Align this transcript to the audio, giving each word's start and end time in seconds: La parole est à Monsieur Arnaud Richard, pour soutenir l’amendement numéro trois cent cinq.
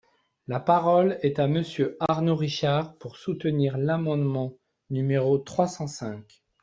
La 0.47 0.59
parole 0.59 1.19
est 1.21 1.37
à 1.37 1.45
Monsieur 1.47 1.95
Arnaud 1.99 2.35
Richard, 2.35 2.95
pour 2.95 3.17
soutenir 3.17 3.77
l’amendement 3.77 4.55
numéro 4.89 5.37
trois 5.37 5.67
cent 5.67 5.85
cinq. 5.85 6.41